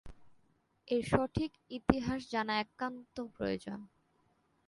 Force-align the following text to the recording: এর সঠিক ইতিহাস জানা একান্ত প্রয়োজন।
এর 0.87 1.03
সঠিক 1.11 1.51
ইতিহাস 1.71 2.21
জানা 2.31 2.53
একান্ত 2.59 3.15
প্রয়োজন। 3.35 3.79